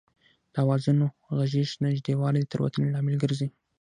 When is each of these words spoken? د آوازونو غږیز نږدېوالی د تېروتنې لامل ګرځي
د 0.53 0.55
آوازونو 0.63 1.05
غږیز 1.37 1.69
نږدېوالی 1.85 2.39
د 2.43 2.47
تېروتنې 2.51 2.87
لامل 2.93 3.15
ګرځي 3.23 3.47